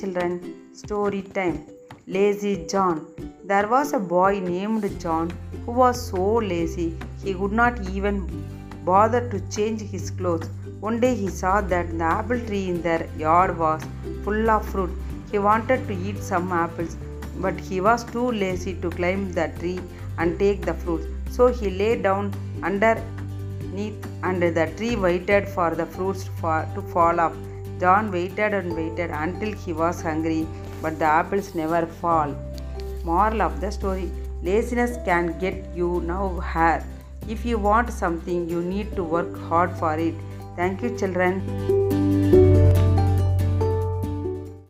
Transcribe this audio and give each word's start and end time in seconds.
children. 0.00 0.32
Story 0.82 1.22
time. 1.36 1.58
Lazy 2.06 2.52
John. 2.70 2.96
There 3.44 3.68
was 3.68 3.92
a 3.92 3.98
boy 3.98 4.40
named 4.40 4.84
John 5.00 5.26
who 5.64 5.72
was 5.72 5.96
so 6.10 6.24
lazy 6.52 6.88
he 7.22 7.34
could 7.34 7.52
not 7.52 7.74
even 7.90 8.16
bother 8.84 9.22
to 9.32 9.38
change 9.56 9.80
his 9.80 10.10
clothes. 10.10 10.48
One 10.80 11.00
day 11.00 11.14
he 11.14 11.28
saw 11.28 11.60
that 11.72 11.86
the 11.98 12.04
apple 12.04 12.40
tree 12.46 12.68
in 12.72 12.80
their 12.82 13.06
yard 13.18 13.58
was 13.58 13.82
full 14.24 14.48
of 14.48 14.64
fruit. 14.70 14.90
He 15.30 15.38
wanted 15.38 15.86
to 15.88 15.94
eat 16.06 16.18
some 16.30 16.52
apples, 16.52 16.96
but 17.36 17.58
he 17.58 17.80
was 17.80 18.04
too 18.04 18.30
lazy 18.30 18.74
to 18.82 18.90
climb 18.90 19.32
the 19.32 19.48
tree 19.58 19.80
and 20.18 20.38
take 20.38 20.62
the 20.62 20.74
fruits. 20.74 21.06
So 21.30 21.48
he 21.48 21.70
lay 21.70 22.00
down 22.00 22.32
underneath 22.62 24.06
and 24.22 24.42
the 24.42 24.72
tree 24.76 24.96
waited 24.96 25.48
for 25.48 25.74
the 25.74 25.86
fruits 25.86 26.24
to 26.40 26.82
fall 26.92 27.20
off. 27.20 27.34
John 27.80 28.10
waited 28.10 28.54
and 28.54 28.74
waited 28.74 29.10
until 29.10 29.52
he 29.52 29.72
was 29.72 30.00
hungry, 30.00 30.46
but 30.82 30.98
the 30.98 31.04
apples 31.04 31.54
never 31.54 31.86
fall. 31.86 32.34
Moral 33.04 33.42
of 33.42 33.60
the 33.60 33.70
story 33.70 34.10
Laziness 34.42 34.98
can 35.04 35.36
get 35.40 35.64
you 35.74 36.00
now 36.06 36.28
nowhere. 36.28 36.84
If 37.28 37.44
you 37.44 37.58
want 37.58 37.90
something, 37.90 38.48
you 38.48 38.62
need 38.62 38.94
to 38.94 39.02
work 39.02 39.36
hard 39.48 39.76
for 39.76 39.98
it. 39.98 40.14
Thank 40.54 40.80
you, 40.82 40.96
children. 40.96 41.77